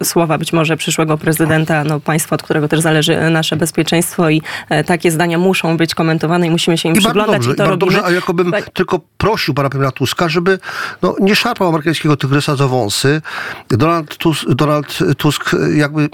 e, 0.00 0.04
słowa 0.04 0.38
być 0.38 0.52
może 0.52 0.76
przyszłego 0.76 1.18
prezydenta, 1.18 1.84
no, 1.84 2.00
państwa, 2.00 2.34
od 2.34 2.42
którego 2.42 2.68
też 2.68 2.80
zależy 2.80 3.18
e, 3.18 3.30
nasze 3.30 3.56
bezpieczeństwo 3.56 4.30
i 4.30 4.42
e, 4.68 4.84
takie 4.84 5.10
zdania 5.10 5.38
muszą 5.38 5.76
być 5.76 5.94
komentowane 5.94 6.46
i 6.46 6.50
musimy 6.50 6.78
się 6.78 6.88
im 6.88 6.94
I 6.94 7.00
przyglądać 7.14 7.46
dobrze, 7.46 7.52
i 7.52 7.56
to 7.56 7.62
robimy. 7.70 7.78
dobrze, 7.78 8.04
a 8.04 8.10
jakobym 8.10 8.52
Tak. 8.52 8.70
tylko 8.70 9.00
prosił 9.18 9.54
pana 9.54 9.70
premiera 9.70 9.92
Tuska, 9.92 10.28
żeby 10.28 10.58
no, 11.02 11.14
nie 11.20 11.36
szarpał 11.36 11.68
amerykańskiego 11.68 12.16
tygrysa 12.16 12.56
za 12.56 12.68
wąsy. 12.68 13.22
Donald 13.68 14.16
Tusk, 14.16 14.44
Donald 14.48 14.98
Tusk 15.18 15.50
jakby 15.74 16.08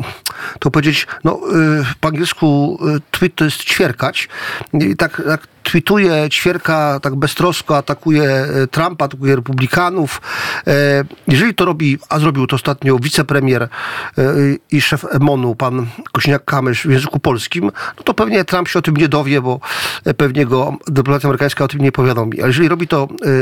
to 0.60 0.70
powiedzieć, 0.70 1.06
no 1.24 1.40
y, 1.80 1.84
po 2.00 2.08
angielsku 2.08 2.78
y, 2.96 3.00
tweet 3.10 3.34
to 3.34 3.44
jest 3.44 3.64
ćwierkać. 3.64 4.28
I 4.72 4.96
tak, 4.96 5.22
tak 5.26 5.46
tweetuje, 5.62 6.28
ćwierka 6.30 7.00
tak 7.02 7.16
beztrosko, 7.16 7.76
atakuje 7.76 8.22
e, 8.24 8.66
Trumpa, 8.66 9.04
atakuje 9.04 9.36
republikanów. 9.36 10.20
E, 10.66 11.04
Jeżeli 11.28 11.54
to 11.54 11.64
robi, 11.64 11.98
a 12.08 12.18
zrobił 12.18 12.46
to 12.46 12.56
ostatnio 12.56 12.98
wicepremier 12.98 13.68
i 14.70 14.80
szef 14.80 15.04
MONU, 15.20 15.54
pan 15.54 15.86
Kośniak-Kamysz 16.12 16.88
w 16.88 16.90
języku 16.90 17.20
polskim, 17.20 17.64
no 17.98 18.02
to 18.04 18.14
pewnie 18.14 18.44
Trump 18.44 18.68
się 18.68 18.78
o 18.78 18.82
tym 18.82 18.96
nie 18.96 19.08
dowie, 19.08 19.40
bo 19.40 19.60
e, 20.04 20.14
pewnie 20.14 20.46
go 20.46 20.76
dyplomacja 20.90 21.26
amerykańska 21.28 21.64
o 21.64 21.68
tym 21.68 21.80
nie 21.80 21.92
powiadomi. 21.92 22.40
Ale 22.40 22.48
jeżeli 22.48 22.68
robi 22.68 22.88
to 22.88 23.08
e, 23.22 23.26
e, 23.26 23.36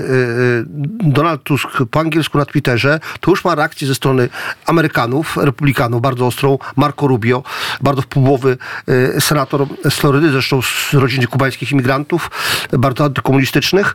Donald 1.13 1.43
Tusk 1.43 1.69
po 1.91 2.01
angielsku 2.01 2.39
na 2.39 2.45
Twitterze, 2.45 3.01
to 3.21 3.31
już 3.31 3.45
ma 3.45 3.55
reakcję 3.55 3.89
ze 3.89 3.95
strony 3.95 4.29
Amerykanów, 4.67 5.37
republikanów, 5.37 6.03
bardzo 6.03 6.27
ostrą. 6.27 6.59
Marco 6.77 7.07
Rubio, 7.07 7.43
bardzo 7.81 8.03
wpływowy 8.03 8.59
senator 9.19 9.67
z 9.91 9.95
Florydy, 9.95 10.31
zresztą 10.31 10.63
z 10.63 10.95
rodziny 10.95 11.27
kubańskich 11.27 11.73
imigrantów, 11.73 12.31
bardzo 12.79 13.05
antykomunistycznych. 13.05 13.95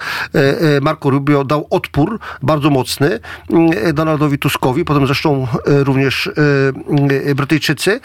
Marco 0.82 1.10
Rubio 1.10 1.44
dał 1.44 1.68
odpór 1.70 2.20
bardzo 2.42 2.70
mocny 2.70 3.20
Donaldowi 3.94 4.38
Tuskowi, 4.38 4.86
potem 4.86 5.06
zresztą 5.06 5.48
również 5.66 6.32
Brytyjczycy. 7.36 8.00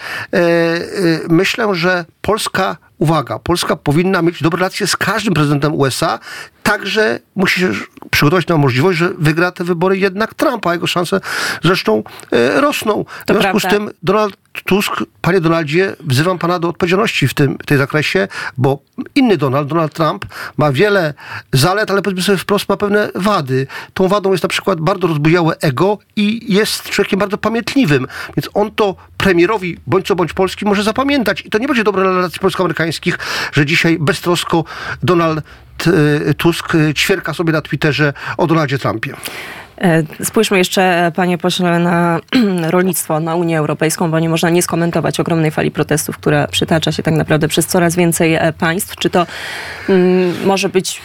Myślę, 1.29 1.75
że 1.75 2.05
Polska 2.23 2.77
uwaga, 2.99 3.39
Polska 3.39 3.77
powinna 3.77 4.23
mieć 4.23 4.43
dobre 4.43 4.59
relacje 4.59 4.87
z 4.87 4.97
każdym 4.97 5.35
prezydentem 5.35 5.75
USA, 5.75 6.19
także 6.69 7.21
musi 7.37 7.61
się 7.61 7.71
przygotować 8.11 8.47
na 8.47 8.57
możliwość, 8.57 8.99
że 8.99 9.11
wygra 9.19 9.53
te 9.53 9.65
wybory 9.65 9.99
jednak 9.99 10.35
Trump, 10.35 10.67
a 10.67 10.73
jego 10.73 10.87
szanse 10.87 11.21
zresztą 11.63 12.03
e, 12.33 12.61
rosną. 12.61 13.05
To 13.27 13.35
w 13.35 13.37
związku 13.37 13.61
prawda. 13.61 13.69
z 13.69 13.73
tym 13.73 13.91
Donald 14.03 14.37
Tusk, 14.65 14.93
panie 15.21 15.41
Donaldzie, 15.41 15.97
wzywam 16.01 16.39
pana 16.39 16.59
do 16.59 16.69
odpowiedzialności 16.69 17.29
w 17.29 17.35
tym 17.35 17.59
w 17.63 17.67
tej 17.67 17.79
zakresie, 17.79 18.29
bo 18.57 18.79
inny 19.15 19.37
Donald, 19.37 19.69
Donald 19.69 19.95
Trump, 19.95 20.27
ma 20.57 20.73
wiele 20.73 21.15
zalet, 21.53 21.91
ale 21.91 22.03
powiedzmy 22.03 22.23
sobie 22.23 22.39
wprost, 22.39 22.69
ma 22.69 22.77
pewne 22.77 23.11
wady. 23.15 23.67
Tą 23.95 24.09
wadą 24.09 24.33
jest 24.33 24.43
na 24.43 24.49
przykład 24.49 24.81
bardzo 24.81 25.07
rozbujałe 25.07 25.57
ego 25.61 25.99
i 26.17 26.55
jest 26.55 26.91
człowiekiem 26.91 27.19
bardzo 27.19 27.39
pamiętliwym, 27.39 28.07
więc 28.37 28.51
on 28.55 28.71
to 28.71 28.97
premierowi, 29.17 29.77
bądź 29.87 30.07
co 30.07 30.17
bądź 30.17 30.33
Polski, 30.33 30.65
może 30.65 30.83
zapamiętać. 30.83 31.41
I 31.41 31.51
to 31.51 31.59
nie 31.59 31.67
będzie 31.67 31.85
dobre 31.85 32.03
dla 32.03 32.13
relacji 32.13 32.41
polsko-amerykańskich, 32.41 33.19
że 33.53 33.67
dzisiaj 33.67 33.99
beztrosko 33.99 34.65
Donald 35.03 35.45
Tusk 36.37 36.75
e, 36.75 36.95
ćwierka 36.95 37.35
sobie 37.35 37.53
na 37.53 37.63
Twitterze 37.63 38.13
o 38.37 38.47
Donaldzie 38.47 38.79
Trumpie. 38.79 39.15
E, 39.81 40.03
Spójrzmy 40.25 40.59
jeszcze, 40.59 41.13
panie 41.17 41.39
pośle, 41.39 41.79
na 41.79 42.21
rolnictwo, 42.71 43.21
na 43.21 43.35
Unię 43.35 43.59
Europejską, 43.59 44.11
bo 44.11 44.19
nie 44.19 44.29
można 44.29 44.51
nie 44.51 44.63
skomentować 44.63 45.21
ogromnej 45.21 45.51
fali 45.51 45.71
protestów, 45.71 46.19
która 46.19 46.47
przytacza 46.47 46.93
się 46.93 47.03
tak 47.03 47.15
naprawdę 47.15 47.49
przez 47.49 47.67
coraz 47.67 47.97
więcej 47.97 48.35
e, 48.35 48.53
państw. 48.53 48.97
Czy 48.97 49.11
to 49.11 49.27
mm, 49.89 50.35
może 50.45 50.69
być 50.69 51.01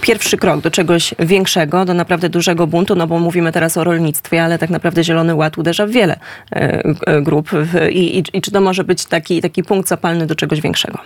pierwszy 0.00 0.36
krok 0.36 0.60
do 0.60 0.70
czegoś 0.70 1.14
większego, 1.18 1.84
do 1.84 1.94
naprawdę 1.94 2.28
dużego 2.28 2.66
buntu, 2.66 2.94
no 2.94 3.06
bo 3.06 3.18
mówimy 3.18 3.52
teraz 3.52 3.76
o 3.76 3.84
rolnictwie, 3.84 4.44
ale 4.44 4.58
tak 4.58 4.70
naprawdę 4.70 5.04
Zielony 5.04 5.34
Ład 5.34 5.58
uderza 5.58 5.86
w 5.86 5.90
wiele 5.90 6.16
e, 6.52 6.82
e, 7.06 7.22
grup 7.22 7.50
i, 7.90 8.18
i, 8.18 8.24
i 8.32 8.40
czy 8.40 8.50
to 8.50 8.60
może 8.60 8.84
być 8.84 9.04
taki, 9.04 9.42
taki 9.42 9.62
punkt 9.62 9.88
zapalny 9.88 10.26
do 10.26 10.34
czegoś 10.34 10.60
większego? 10.60 10.98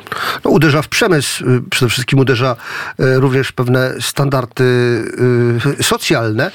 No, 0.44 0.50
uderza 0.50 0.82
w 0.82 0.88
przemysł, 0.88 1.44
y, 1.50 1.62
przede 1.70 1.90
wszystkim 1.90 2.18
uderza 2.18 2.56
y, 3.00 3.20
również 3.20 3.48
w 3.48 3.52
pewne 3.52 3.94
standardy 4.00 4.64
y, 5.78 5.82
socjalne. 5.82 6.50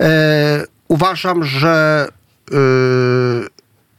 E, 0.00 0.74
Uważam, 0.88 1.44
że 1.44 2.06
y, 2.52 2.54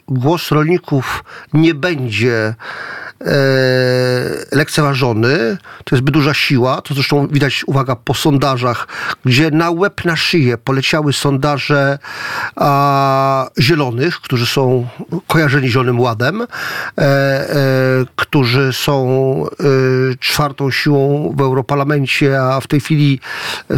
głos 0.07 0.51
rolników 0.51 1.23
nie 1.53 1.73
będzie 1.73 2.35
e, 2.35 2.55
lekceważony. 4.51 5.57
To 5.83 5.95
jest 5.95 6.03
zbyt 6.03 6.13
duża 6.13 6.33
siła. 6.33 6.81
To 6.81 6.93
zresztą 6.93 7.27
widać, 7.27 7.63
uwaga, 7.67 7.95
po 7.95 8.13
sondażach, 8.13 8.87
gdzie 9.25 9.51
na 9.51 9.71
łeb 9.71 10.05
na 10.05 10.15
szyję 10.15 10.57
poleciały 10.57 11.13
sondaże 11.13 11.99
a, 12.55 13.49
zielonych, 13.59 14.15
którzy 14.21 14.45
są 14.45 14.87
kojarzeni 15.27 15.69
Zielonym 15.69 15.99
Ładem, 15.99 16.41
e, 16.41 16.45
e, 16.97 17.47
którzy 18.15 18.73
są 18.73 18.95
e, 19.45 20.17
czwartą 20.19 20.71
siłą 20.71 21.33
w 21.37 21.41
Europarlamencie, 21.41 22.41
a 22.41 22.59
w 22.59 22.67
tej 22.67 22.79
chwili 22.79 23.19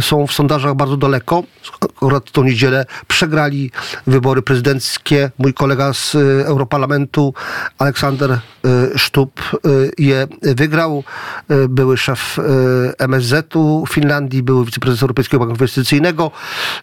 są 0.00 0.26
w 0.26 0.32
sondażach 0.32 0.74
bardzo 0.74 0.96
daleko. 0.96 1.42
Akurat 1.80 2.30
tą 2.30 2.44
niedzielę 2.44 2.86
przegrali 3.06 3.70
wybory 4.06 4.42
prezydenckie. 4.42 5.30
Mój 5.38 5.54
kolega 5.54 5.92
z 5.92 6.14
e, 6.14 6.18
Europarlamentu, 6.46 7.34
Aleksander 7.78 8.30
e, 8.30 8.38
Sztub, 8.98 9.37
e, 9.37 9.37
je 9.98 10.26
wygrał. 10.42 11.04
E, 11.48 11.68
Były 11.68 11.96
szef 11.96 12.38
e, 12.38 12.42
MSZ-u 12.98 13.84
Finlandii, 13.88 14.42
były 14.42 14.64
wiceprezes 14.64 15.02
Europejskiego 15.02 15.38
Banku 15.38 15.54
Inwestycyjnego. 15.54 16.30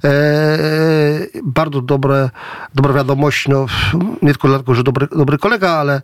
E, 0.03 0.09
Bardzo 1.43 1.81
dobre, 1.81 2.29
dobra 2.75 2.93
wiadomość, 2.93 3.47
no, 3.47 3.65
nie 4.21 4.29
tylko 4.29 4.47
dlatego, 4.47 4.75
że 4.75 4.83
dobry, 4.83 5.07
dobry 5.15 5.37
kolega, 5.37 5.71
ale 5.71 6.01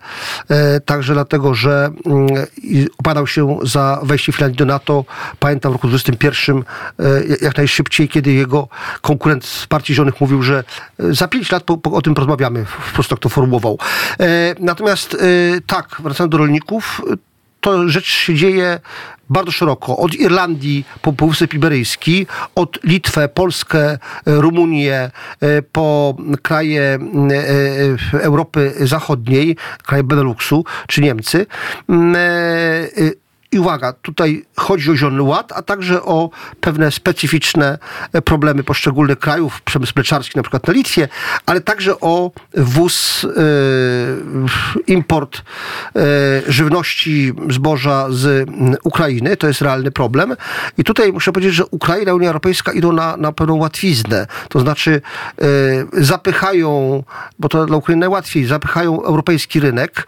e, 0.49 0.79
także 0.79 1.13
dlatego, 1.13 1.53
że 1.53 1.89
mm, 2.05 2.27
i 2.57 2.87
opowiadał 2.97 3.27
się 3.27 3.57
za 3.63 3.99
wejście 4.03 4.31
Finlandii 4.31 4.57
do 4.57 4.65
NATO. 4.65 5.05
Pamiętam 5.39 5.71
w 5.71 5.75
roku 5.75 5.87
2021 5.87 6.57
e, 6.57 7.43
jak 7.45 7.57
najszybciej, 7.57 8.09
kiedy 8.09 8.31
jego 8.33 8.67
konkurent 9.01 9.45
z 9.45 9.67
Partii 9.67 9.93
Zielonych 9.93 10.21
mówił, 10.21 10.43
że 10.43 10.63
za 10.99 11.27
pięć 11.27 11.51
lat 11.51 11.63
po, 11.63 11.77
po, 11.77 11.91
o 11.91 12.01
tym 12.01 12.13
porozmawiamy. 12.13 12.65
Po 12.65 12.93
prostu 12.93 13.15
tak 13.15 13.19
to 13.19 13.29
formułował. 13.29 13.77
Natomiast 14.59 15.17
tak, 15.67 15.87
wracając 15.99 16.30
do 16.31 16.37
rolników, 16.37 17.01
to 17.61 17.89
rzecz 17.89 18.05
się 18.05 18.35
dzieje 18.35 18.79
bardzo 19.29 19.51
szeroko. 19.51 19.97
Od 19.97 20.15
Irlandii 20.15 20.85
po 21.01 21.13
Półwysep 21.13 21.53
Iberyjski, 21.53 22.27
od 22.55 22.83
Litwę, 22.83 23.29
Polskę, 23.29 23.91
e, 23.91 23.97
Rumunię, 24.25 25.11
e, 25.41 25.61
po 25.61 26.15
kraje 26.41 26.99
e, 28.13 28.21
Europy 28.23 28.73
Zachodniej, 28.79 29.57
kraje 29.83 30.03
Beneluxu 30.03 30.65
czy 30.87 31.01
Niemcy. 31.01 31.45
I 33.53 33.59
uwaga, 33.59 33.93
tutaj 33.93 34.45
chodzi 34.55 34.91
o 34.91 34.95
Zielony 34.95 35.21
Ład, 35.21 35.51
a 35.51 35.61
także 35.61 36.03
o 36.03 36.29
pewne 36.61 36.91
specyficzne 36.91 37.77
e, 38.13 38.21
problemy 38.21 38.63
poszczególnych 38.63 39.19
krajów, 39.19 39.61
przemysł 39.61 39.93
mleczarski 39.95 40.33
na 40.35 40.43
przykład 40.43 40.67
na 40.67 40.73
Litwie, 40.73 41.07
ale 41.45 41.61
także 41.61 41.99
o 41.99 42.31
wwóz, 42.53 43.23
e, 43.23 43.29
import 44.87 45.37
e, 45.37 46.01
żywności, 46.47 47.33
zboża 47.49 48.07
z 48.09 48.49
Ukrainy. 48.83 49.37
To 49.37 49.47
jest 49.47 49.61
realny 49.61 49.91
problem. 49.91 50.35
I 50.77 50.83
tutaj 50.83 51.13
muszę 51.13 51.31
powiedzieć, 51.31 51.55
że 51.55 51.65
Ukraina 51.65 52.11
i 52.11 52.13
Unia 52.13 52.27
Europejska 52.27 52.71
idą 52.71 52.91
na, 52.91 53.17
na 53.17 53.31
pewną 53.31 53.55
łatwiznę. 53.55 54.27
To 54.49 54.59
znaczy 54.59 55.01
zapychają, 55.93 57.03
bo 57.39 57.49
to 57.49 57.65
dla 57.65 57.77
Ukrainy 57.77 57.99
najłatwiej, 57.99 58.45
zapychają 58.45 59.03
europejski 59.03 59.59
rynek 59.59 60.07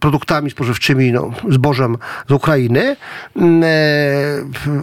produktami 0.00 0.50
spożywczymi, 0.50 1.07
no, 1.12 1.30
zbożem 1.48 1.96
z 2.28 2.32
Ukrainy. 2.32 2.96
M, 3.36 3.62
e, 3.64 3.68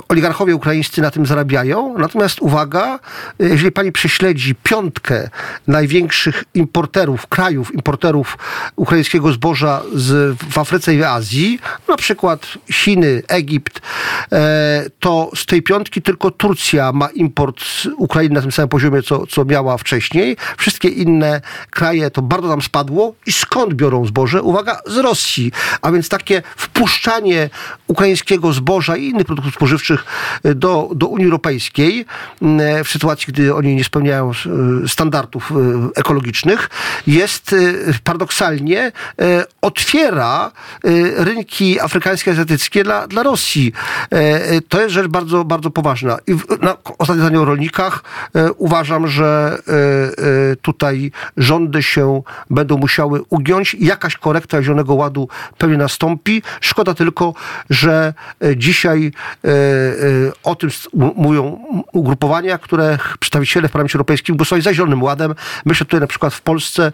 Oligarchowie 0.09 0.55
ukraińscy 0.55 1.01
na 1.01 1.11
tym 1.11 1.25
zarabiają. 1.25 1.97
Natomiast 1.97 2.41
uwaga, 2.41 2.99
e, 3.39 3.45
jeżeli 3.49 3.71
pani 3.71 3.91
prześledzi 3.91 4.55
piątkę 4.55 5.29
największych 5.67 6.43
importerów, 6.53 7.27
krajów 7.27 7.73
importerów 7.73 8.37
ukraińskiego 8.75 9.31
zboża 9.31 9.81
z, 9.93 10.37
w 10.49 10.57
Afryce 10.57 10.95
i 10.95 10.97
w 10.97 11.03
Azji, 11.03 11.59
na 11.87 11.97
przykład 11.97 12.47
Chiny, 12.71 13.23
Egipt, 13.27 13.81
e, 14.31 14.85
to 14.99 15.31
z 15.35 15.45
tej 15.45 15.61
piątki 15.61 16.01
tylko 16.01 16.31
Turcja 16.31 16.91
ma 16.91 17.07
import 17.07 17.61
z 17.63 17.87
Ukrainy 17.97 18.35
na 18.35 18.41
tym 18.41 18.51
samym 18.51 18.69
poziomie, 18.69 19.01
co, 19.01 19.27
co 19.27 19.45
miała 19.45 19.77
wcześniej. 19.77 20.37
Wszystkie 20.57 20.89
inne 20.89 21.41
kraje 21.69 22.11
to 22.11 22.21
bardzo 22.21 22.49
tam 22.49 22.61
spadło. 22.61 23.13
I 23.25 23.31
skąd 23.31 23.73
biorą 23.73 24.05
zboże? 24.05 24.41
Uwaga, 24.41 24.81
z 24.85 24.97
Rosji. 24.97 25.51
A 25.81 25.91
więc 25.91 26.09
takie 26.17 26.41
wpuszczanie 26.55 27.49
ukraińskiego 27.87 28.53
zboża 28.53 28.97
i 28.97 29.05
innych 29.05 29.25
produktów 29.25 29.53
spożywczych 29.53 30.05
e, 30.43 30.55
do, 30.55 30.89
do 30.95 31.07
Unii 31.07 31.25
Europejskiej 31.25 32.05
e, 32.41 32.83
w 32.83 32.89
sytuacji, 32.89 33.33
gdy 33.33 33.55
oni 33.55 33.75
nie 33.75 33.83
spełniają 33.83 34.31
e, 34.31 34.87
standardów 34.87 35.51
ekologicznych, 35.95 36.69
jest 37.07 37.55
paradoksalnie 38.03 38.91
otwiera 39.61 40.51
rynki 41.17 41.79
afrykańskie, 41.79 42.31
azjatyckie 42.31 42.83
dla, 42.83 43.07
dla 43.07 43.23
Rosji. 43.23 43.73
To 44.69 44.81
jest 44.81 44.93
rzecz 44.93 45.07
bardzo, 45.07 45.45
bardzo 45.45 45.69
poważna. 45.69 46.17
I 46.27 46.35
na 46.61 46.77
ostatnie 46.97 47.21
zdanie 47.21 47.39
o 47.39 47.45
rolnikach. 47.45 48.03
Uważam, 48.57 49.07
że 49.07 49.57
tutaj 50.61 51.11
rządy 51.37 51.83
się 51.83 52.21
będą 52.49 52.77
musiały 52.77 53.21
ugiąć. 53.29 53.75
Jakaś 53.79 54.17
korekta 54.17 54.63
Zielonego 54.63 54.93
Ładu 54.93 55.27
pewnie 55.57 55.77
nastąpi. 55.77 56.04
Szkoda 56.61 56.93
tylko, 56.93 57.33
że 57.69 58.13
e, 58.43 58.57
dzisiaj 58.57 59.11
e, 59.43 59.49
e, 59.49 59.53
o 60.43 60.55
tym 60.55 60.69
mówią 61.15 61.65
ugrupowania, 61.93 62.57
które 62.57 62.97
przedstawiciele 63.19 63.67
w 63.67 63.71
Parlamencie 63.71 63.95
Europejskim 63.95 64.35
głosowali 64.35 64.63
za 64.63 64.73
Zielonym 64.73 65.03
Ładem. 65.03 65.35
Myślę 65.65 65.85
tutaj 65.85 65.99
na 65.99 66.07
przykład 66.07 66.33
w 66.33 66.41
Polsce 66.41 66.91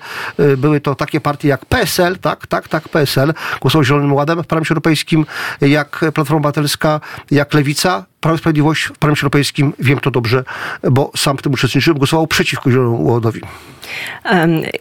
były 0.57 0.81
to 0.81 0.95
takie 0.95 1.21
partie 1.21 1.47
jak 1.47 1.65
PSL, 1.65 2.19
tak, 2.19 2.47
tak, 2.47 2.67
tak, 2.67 2.89
PSL 2.89 3.33
głosował 3.61 3.83
Zielonym 3.83 4.13
Ładem 4.13 4.43
w 4.43 4.47
Parlamencie 4.47 4.73
Europejskim, 4.73 5.25
jak 5.61 6.05
Platforma 6.13 6.37
Obywatelska, 6.37 6.99
jak 7.31 7.53
Lewica 7.53 8.10
Prawo 8.21 8.35
i 8.35 8.39
Sprawiedliwość 8.39 8.83
w 8.83 8.97
Parlamencie 8.97 9.21
Europejskim, 9.23 9.73
wiem 9.79 9.99
to 9.99 10.11
dobrze, 10.11 10.43
bo 10.91 11.11
sam 11.15 11.37
w 11.37 11.41
tym 11.41 11.53
uczestniczyłem, 11.53 11.97
głosował 11.97 12.27
przeciwko 12.27 12.71
Zielonemu 12.71 13.11
Ładowi. 13.11 13.41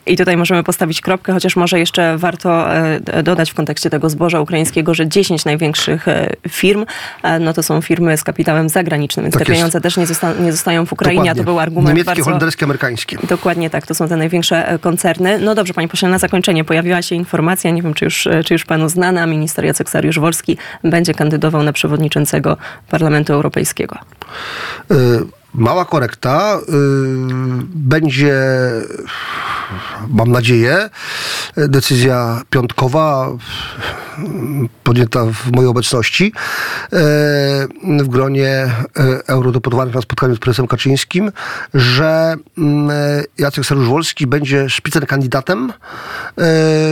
I 0.06 0.16
tutaj 0.16 0.36
możemy 0.36 0.62
postawić 0.62 1.00
kropkę, 1.00 1.32
chociaż 1.32 1.56
może 1.56 1.78
jeszcze 1.78 2.18
warto 2.18 2.74
e, 2.74 3.22
dodać 3.22 3.50
w 3.50 3.54
kontekście 3.54 3.90
tego 3.90 4.10
zboża 4.10 4.40
ukraińskiego, 4.40 4.94
że 4.94 5.08
10 5.08 5.44
największych 5.44 6.08
e, 6.08 6.30
firm, 6.48 6.86
e, 7.22 7.38
no 7.38 7.52
to 7.52 7.62
są 7.62 7.80
firmy 7.80 8.16
z 8.16 8.24
kapitałem 8.24 8.68
zagranicznym, 8.68 9.24
więc 9.24 9.34
Tak 9.34 9.42
te 9.42 9.52
jest. 9.52 9.58
pieniądze 9.58 9.80
też 9.80 9.96
nie, 9.96 10.06
zosta 10.06 10.32
nie 10.32 10.52
zostają 10.52 10.86
w 10.86 10.92
Ukrainie, 10.92 11.14
Dokładnie. 11.20 11.40
a 11.40 11.44
to 11.44 11.50
był 11.50 11.60
argument 11.60 11.88
Niemieckie, 11.88 12.06
bardzo... 12.06 12.24
holenderskie, 12.24 12.64
amerykańskie. 12.64 13.18
Dokładnie 13.28 13.70
tak, 13.70 13.86
to 13.86 13.94
są 13.94 14.08
te 14.08 14.16
największe 14.16 14.78
koncerny. 14.80 15.38
No 15.38 15.54
dobrze, 15.54 15.74
panie 15.74 15.88
pośle, 15.88 16.08
na 16.08 16.18
zakończenie 16.18 16.64
pojawiła 16.64 17.02
się 17.02 17.14
informacja, 17.14 17.70
nie 17.70 17.82
wiem 17.82 17.94
czy 17.94 18.04
już, 18.04 18.28
czy 18.44 18.54
już 18.54 18.64
panu 18.64 18.88
znana, 18.88 19.26
minister 19.26 19.64
Jacek 19.64 19.90
Sariusz-Wolski 19.90 20.56
będzie 20.84 21.14
kandydował 21.14 21.62
na 21.62 21.72
przewodniczącego 21.72 22.56
Parlamentu 22.90 23.29
Europejskiego. 23.34 23.96
Y, 24.90 24.94
Mała 25.54 25.84
korekta. 25.84 26.58
y, 26.58 26.62
Będzie, 27.74 28.34
mam 30.08 30.32
nadzieję, 30.32 30.90
decyzja 31.56 32.42
piątkowa 32.50 33.28
podjęta 34.84 35.24
w 35.24 35.52
mojej 35.52 35.70
obecności 35.70 36.24
y, 36.26 36.96
w 37.82 38.08
gronie 38.08 38.66
eurodeputowanych 39.26 39.94
na 39.94 40.00
spotkaniu 40.00 40.36
z 40.36 40.38
prezesem 40.38 40.66
Kaczyńskim, 40.66 41.32
że 41.74 42.36
Jacek 43.38 43.64
Saryusz-Wolski 43.64 44.26
będzie 44.26 44.70
szpicem 44.70 45.06
kandydatem, 45.06 45.72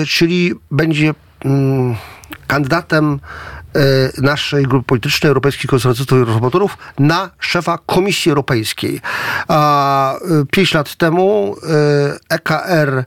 czyli 0.07 0.55
będzie 0.71 1.15
mm, 1.45 1.97
kandydatem 2.47 3.21
naszej 4.23 4.65
grupy 4.65 4.87
politycznej, 4.87 5.29
Europejskich 5.29 5.71
Konserwatystów 5.71 6.19
i 6.19 6.25
Reformatorów, 6.25 6.79
na 6.99 7.31
szefa 7.39 7.79
Komisji 7.87 8.29
Europejskiej. 8.31 9.01
A 9.49 10.15
e, 10.15 10.19
pięć 10.53 10.75
lat 10.75 10.95
temu 10.95 11.57
e, 12.31 12.35
EKR 12.35 12.99
e, 12.99 13.05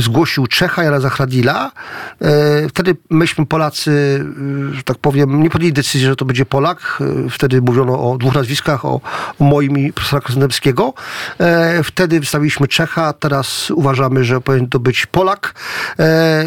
zgłosił 0.00 0.46
Czecha 0.46 0.82
Jana 0.84 1.00
Zahradila. 1.00 1.72
E, 2.20 2.68
Wtedy 2.68 2.96
myśmy 3.10 3.46
Polacy, 3.46 4.24
e, 4.70 4.74
że 4.74 4.82
tak 4.82 4.98
powiem, 4.98 5.42
nie 5.42 5.50
podjęli 5.50 5.72
decyzji, 5.72 6.00
że 6.06 6.16
to 6.16 6.24
będzie 6.24 6.46
Polak. 6.46 6.98
E, 7.26 7.30
Wtedy 7.30 7.62
mówiono 7.62 8.10
o 8.12 8.18
dwóch 8.18 8.34
nazwiskach, 8.34 8.84
o, 8.84 9.00
moim 9.38 9.78
i 9.78 9.92
profesora 9.92 10.20
Krasnodębskiego. 10.22 10.94
E, 11.40 11.82
Wtedy 11.84 12.20
wystawiliśmy 12.20 12.68
Czecha, 12.68 13.12
teraz 13.12 13.70
uważamy, 13.70 14.24
że 14.24 14.40
powinien 14.40 14.68
to 14.68 14.78
być 14.78 15.06
Polak. 15.06 15.54
E, 15.98 16.02
e, 16.02 16.46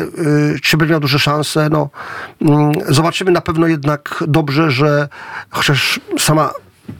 Czy 0.61 0.77
będzie 0.77 0.91
miał 0.91 0.99
duże 0.99 1.19
szanse? 1.19 1.69
No, 1.71 1.89
zobaczymy 2.89 3.31
na 3.31 3.41
pewno 3.41 3.67
jednak 3.67 4.23
dobrze, 4.27 4.71
że 4.71 5.07
chociaż 5.49 5.99
sama 6.19 6.51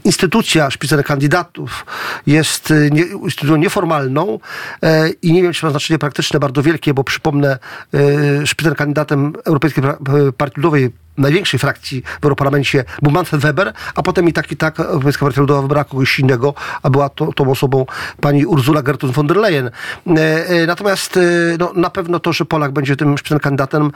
instytucja 0.04 0.72
szpicer 0.72 1.04
kandydatów 1.04 1.86
jest 2.28 2.72
y, 2.72 2.90
nie, 2.92 3.02
instytucją 3.02 3.56
nieformalną 3.56 4.40
e, 4.84 5.10
i 5.10 5.34
nie 5.34 5.44
wiem, 5.44 5.54
czy 5.54 5.66
ma 5.66 5.70
znaczenie 5.70 6.00
praktyczne 6.00 6.40
bardzo 6.40 6.64
wielkie, 6.64 6.94
bo 6.94 7.04
przypomnę, 7.04 7.58
e, 7.94 8.48
szpicer 8.48 8.76
kandydatem 8.76 9.34
Europejskiej 9.46 9.84
Partii 10.38 10.62
Ludowej 10.62 10.92
największej 11.18 11.60
frakcji 11.60 12.04
w 12.22 12.24
Europarlamencie 12.24 12.84
był 13.02 13.12
Manfred 13.12 13.42
Weber, 13.42 13.74
a 13.96 14.04
potem 14.04 14.30
i 14.30 14.34
tak 14.34 14.52
i 14.52 14.58
tak 14.58 14.80
Europejska 14.80 15.26
Partia 15.26 15.42
Ludowa 15.42 15.62
wybrała 15.62 15.84
kogoś 15.84 16.20
innego, 16.20 16.54
a 16.84 16.90
była 16.90 17.10
to, 17.10 17.34
tą 17.34 17.52
osobą 17.52 17.86
pani 18.22 18.46
Ursula 18.46 18.82
Gertrud 18.82 19.14
von 19.14 19.28
der 19.28 19.38
Leyen. 19.38 19.68
E, 20.08 20.48
e, 20.48 20.68
Natomiast 20.68 21.18
e, 21.18 21.22
no, 21.60 21.72
na 21.76 21.90
pewno 21.90 22.20
to, 22.20 22.34
że 22.34 22.46
Polak 22.46 22.72
będzie 22.72 22.96
tym 22.96 23.16
kandydatem, 23.42 23.92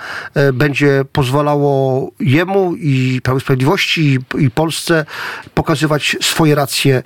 będzie 0.53 1.05
pozwalało 1.13 2.11
jemu 2.19 2.75
i 2.75 3.21
Prawu 3.23 3.39
Sprawiedliwości 3.39 4.01
i, 4.01 4.43
i 4.43 4.51
Polsce 4.51 5.05
pokazywać 5.53 6.17
swoje 6.21 6.55
racje 6.55 7.03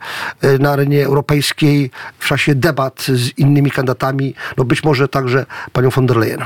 na 0.60 0.72
arenie 0.72 1.06
europejskiej 1.06 1.92
w 2.20 2.28
czasie 2.28 2.56
debat 2.56 3.02
z 3.02 3.38
innymi 3.38 3.72
kandydatami, 3.72 4.36
no 4.58 4.64
być 4.66 4.84
może 4.84 5.08
także 5.08 5.46
panią 5.74 5.90
von 5.90 6.06
der 6.06 6.18
Leyen. 6.18 6.42